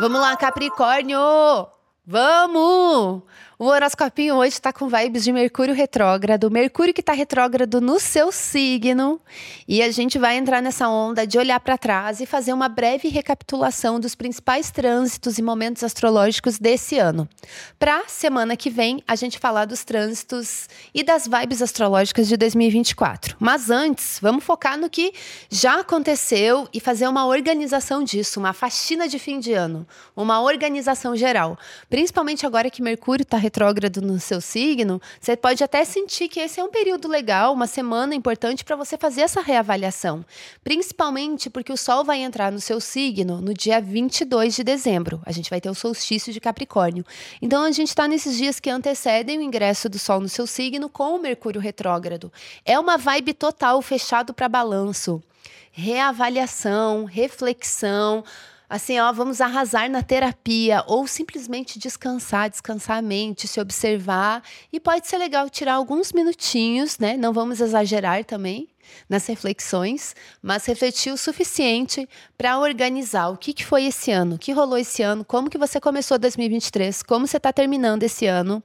[0.00, 1.18] Vamos lá, Capricórnio!
[2.04, 3.22] Vamos!
[3.58, 8.30] O horoscopinho hoje está com vibes de Mercúrio retrógrado, Mercúrio que está retrógrado no seu
[8.30, 9.18] signo,
[9.66, 13.08] e a gente vai entrar nessa onda de olhar para trás e fazer uma breve
[13.08, 17.26] recapitulação dos principais trânsitos e momentos astrológicos desse ano.
[17.78, 23.38] Para semana que vem, a gente falar dos trânsitos e das vibes astrológicas de 2024.
[23.40, 25.14] Mas antes, vamos focar no que
[25.48, 31.16] já aconteceu e fazer uma organização disso, uma faxina de fim de ano, uma organização
[31.16, 31.58] geral.
[31.88, 36.58] Principalmente agora que Mercúrio está retrógrado no seu signo, você pode até sentir que esse
[36.58, 40.24] é um período legal, uma semana importante para você fazer essa reavaliação.
[40.64, 45.22] Principalmente porque o Sol vai entrar no seu signo no dia 22 de dezembro.
[45.24, 47.04] A gente vai ter o solstício de Capricórnio.
[47.40, 50.88] Então a gente está nesses dias que antecedem o ingresso do Sol no seu signo
[50.88, 52.32] com o Mercúrio retrógrado.
[52.64, 55.22] É uma vibe total fechado para balanço.
[55.70, 58.24] Reavaliação, reflexão
[58.68, 64.42] assim, ó, vamos arrasar na terapia ou simplesmente descansar, descansar a mente, se observar.
[64.72, 67.16] E pode ser legal tirar alguns minutinhos, né?
[67.16, 68.68] Não vamos exagerar também
[69.08, 74.38] nas reflexões, mas refletir o suficiente para organizar o que, que foi esse ano, o
[74.38, 78.62] que rolou esse ano, como que você começou 2023, como você está terminando esse ano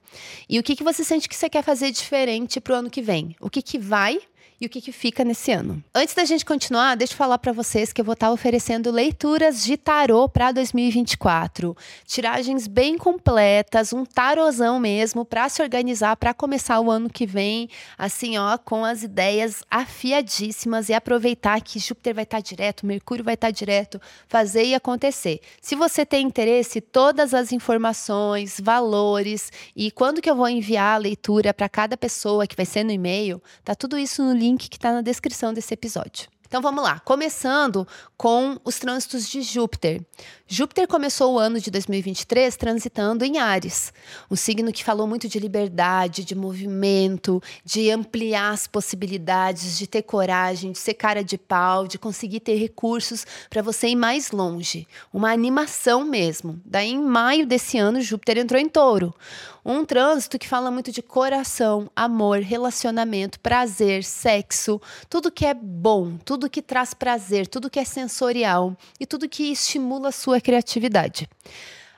[0.47, 3.01] e o que, que você sente que você quer fazer diferente para o ano que
[3.01, 4.19] vem, o que, que vai
[4.61, 5.83] e o que, que fica nesse ano.
[5.93, 8.91] Antes da gente continuar, deixa eu falar para vocês que eu vou estar tá oferecendo
[8.91, 11.75] leituras de tarô para 2024.
[12.05, 17.69] Tiragens bem completas, um tarozão mesmo para se organizar para começar o ano que vem,
[17.97, 23.25] assim, ó, com as ideias afiadíssimas e aproveitar que Júpiter vai estar tá direto, Mercúrio
[23.25, 25.41] vai estar tá direto, fazer e acontecer.
[25.59, 30.99] Se você tem interesse, todas as informações, valores e quando que eu vou enviar a
[30.99, 34.69] leitura para cada pessoa que vai ser no e-mail, tá tudo isso no link link
[34.69, 36.30] que está na descrição desse episódio.
[36.51, 40.01] Então vamos lá, começando com os trânsitos de Júpiter.
[40.45, 43.93] Júpiter começou o ano de 2023 transitando em Ares,
[44.29, 50.01] um signo que falou muito de liberdade, de movimento, de ampliar as possibilidades, de ter
[50.01, 54.85] coragem, de ser cara de pau, de conseguir ter recursos para você ir mais longe.
[55.13, 56.59] Uma animação mesmo.
[56.65, 59.15] Daí, em maio desse ano, Júpiter entrou em touro.
[59.63, 66.17] Um trânsito que fala muito de coração, amor, relacionamento, prazer, sexo, tudo que é bom,
[66.25, 71.29] tudo que traz prazer, tudo que é sensorial e tudo que estimula a sua criatividade.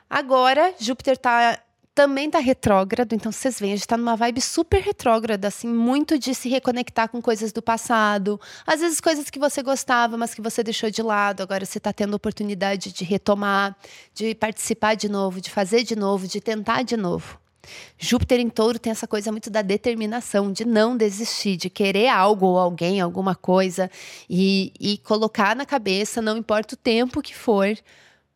[0.09, 1.59] Agora, Júpiter está
[1.95, 6.17] também está retrógrado, então vocês veem, a gente está numa vibe super retrógrada, assim, muito
[6.17, 10.41] de se reconectar com coisas do passado, às vezes coisas que você gostava, mas que
[10.41, 13.75] você deixou de lado, agora você está tendo oportunidade de retomar,
[14.13, 17.42] de participar de novo, de fazer de novo, de tentar de novo.
[17.97, 22.45] Júpiter em touro tem essa coisa muito da determinação, de não desistir, de querer algo
[22.47, 23.89] ou alguém, alguma coisa,
[24.29, 27.77] e, e colocar na cabeça, não importa o tempo que for,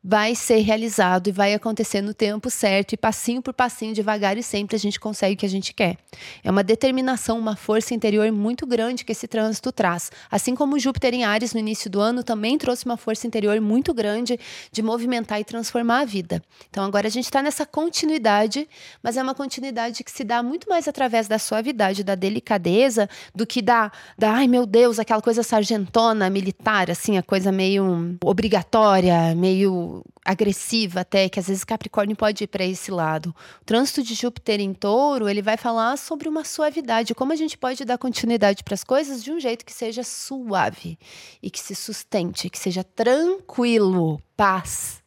[0.09, 4.41] vai ser realizado e vai acontecer no tempo certo e passinho por passinho, devagar e
[4.41, 5.97] sempre a gente consegue o que a gente quer.
[6.41, 10.09] É uma determinação, uma força interior muito grande que esse trânsito traz.
[10.31, 13.94] Assim como Júpiter em Ares no início do ano também trouxe uma força interior muito
[13.94, 14.40] grande
[14.72, 16.41] de movimentar e transformar a vida.
[16.69, 18.66] Então agora a gente está nessa continuidade,
[19.03, 23.46] mas é uma continuidade que se dá muito mais através da suavidade, da delicadeza, do
[23.46, 29.35] que da, da ai meu Deus, aquela coisa sargentona, militar, assim, a coisa meio obrigatória,
[29.35, 33.35] meio agressiva até, que às vezes Capricórnio pode ir para esse lado.
[33.62, 37.58] O trânsito de Júpiter em Touro, ele vai falar sobre uma suavidade, como a gente
[37.58, 40.97] pode dar continuidade para as coisas de um jeito que seja suave
[41.41, 45.02] e que se sustente, que seja tranquilo, paz.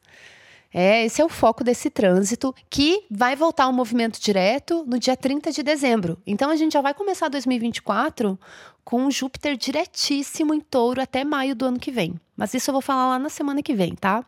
[0.73, 5.17] É, esse é o foco desse trânsito que vai voltar ao movimento direto no dia
[5.17, 6.17] 30 de dezembro.
[6.25, 8.39] Então a gente já vai começar 2024
[8.85, 12.15] com Júpiter diretíssimo em touro até maio do ano que vem.
[12.37, 14.25] Mas isso eu vou falar lá na semana que vem, tá?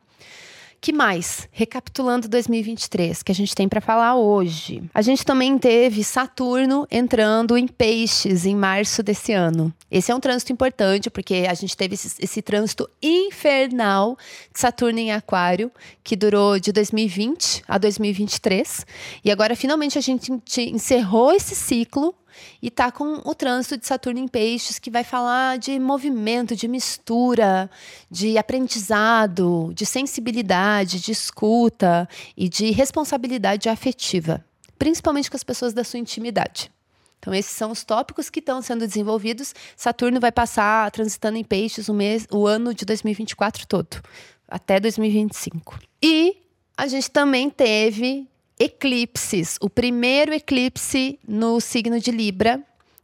[0.83, 1.49] Que mais?
[1.53, 4.83] Recapitulando 2023, que a gente tem para falar hoje.
[4.93, 9.73] A gente também teve Saturno entrando em Peixes em março desse ano.
[9.89, 14.19] Esse é um trânsito importante porque a gente teve esse, esse trânsito infernal
[14.53, 15.71] de Saturno em Aquário,
[16.03, 18.85] que durou de 2020 a 2023.
[19.25, 22.13] E agora finalmente a gente encerrou esse ciclo
[22.61, 26.69] e tá com o trânsito de Saturno em Peixes, que vai falar de movimento, de
[26.69, 27.71] mistura,
[28.11, 34.45] de aprendizado, de sensibilidade, de escuta e de responsabilidade afetiva,
[34.79, 36.71] principalmente com as pessoas da sua intimidade.
[37.23, 39.55] Então, esses são os tópicos que estão sendo desenvolvidos.
[39.77, 44.03] Saturno vai passar transitando em peixes o, mês, o ano de 2024 todo,
[44.49, 45.79] até 2025.
[46.03, 46.37] E
[46.77, 48.29] a gente também teve
[48.63, 49.59] eclipses.
[49.61, 52.63] O primeiro eclipse no signo de Libra,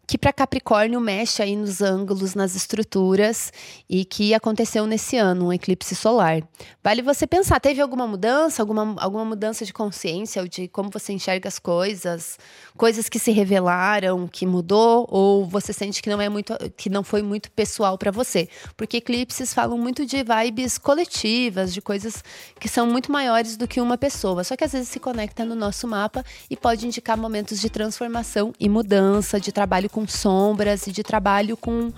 [0.09, 3.53] que para Capricórnio mexe aí nos ângulos, nas estruturas
[3.87, 6.43] e que aconteceu nesse ano, um eclipse solar.
[6.83, 11.13] Vale você pensar, teve alguma mudança, alguma, alguma mudança de consciência ou de como você
[11.13, 12.39] enxerga as coisas,
[12.75, 17.05] coisas que se revelaram, que mudou ou você sente que não é muito que não
[17.05, 18.49] foi muito pessoal para você?
[18.79, 22.25] Porque eclipses falam muito de vibes coletivas, de coisas
[22.59, 25.55] que são muito maiores do que uma pessoa, só que às vezes se conecta no
[25.55, 30.93] nosso mapa e pode indicar momentos de transformação e mudança, de trabalho com sombras e
[30.93, 31.93] de trabalho com,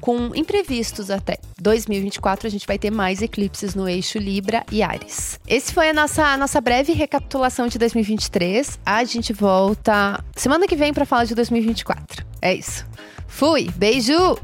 [0.00, 1.36] com imprevistos até.
[1.60, 5.38] 2024 a gente vai ter mais eclipses no eixo Libra e Ares.
[5.46, 8.78] Esse foi a nossa, a nossa breve recapitulação de 2023.
[8.86, 12.24] A gente volta semana que vem para falar de 2024.
[12.40, 12.86] É isso.
[13.26, 14.38] Fui, beijo!